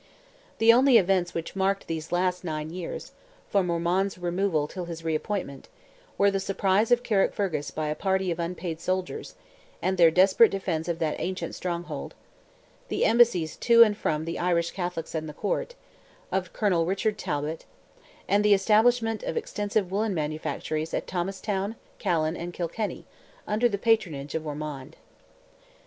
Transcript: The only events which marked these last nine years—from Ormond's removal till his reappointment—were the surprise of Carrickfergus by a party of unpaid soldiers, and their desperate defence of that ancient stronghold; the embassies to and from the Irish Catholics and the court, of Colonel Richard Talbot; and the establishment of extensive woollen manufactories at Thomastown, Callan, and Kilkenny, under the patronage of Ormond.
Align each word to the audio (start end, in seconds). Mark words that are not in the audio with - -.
The 0.57 0.73
only 0.73 0.97
events 0.97 1.35
which 1.35 1.55
marked 1.55 1.85
these 1.85 2.11
last 2.11 2.43
nine 2.43 2.71
years—from 2.71 3.69
Ormond's 3.69 4.17
removal 4.17 4.67
till 4.67 4.85
his 4.85 5.03
reappointment—were 5.03 6.31
the 6.31 6.39
surprise 6.39 6.89
of 6.89 7.03
Carrickfergus 7.03 7.69
by 7.69 7.85
a 7.89 7.93
party 7.93 8.31
of 8.31 8.39
unpaid 8.39 8.79
soldiers, 8.81 9.35
and 9.79 9.99
their 9.99 10.09
desperate 10.09 10.49
defence 10.49 10.87
of 10.87 10.97
that 10.97 11.19
ancient 11.19 11.53
stronghold; 11.53 12.15
the 12.87 13.05
embassies 13.05 13.55
to 13.57 13.83
and 13.83 13.95
from 13.95 14.25
the 14.25 14.39
Irish 14.39 14.71
Catholics 14.71 15.13
and 15.13 15.29
the 15.29 15.33
court, 15.35 15.75
of 16.31 16.51
Colonel 16.51 16.87
Richard 16.87 17.19
Talbot; 17.19 17.65
and 18.27 18.43
the 18.43 18.55
establishment 18.55 19.21
of 19.21 19.37
extensive 19.37 19.91
woollen 19.91 20.15
manufactories 20.15 20.95
at 20.95 21.05
Thomastown, 21.05 21.75
Callan, 21.99 22.35
and 22.35 22.53
Kilkenny, 22.55 23.05
under 23.45 23.69
the 23.69 23.77
patronage 23.77 24.33
of 24.33 24.47
Ormond. 24.47 24.95